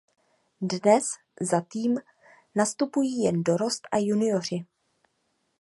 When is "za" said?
1.41-1.61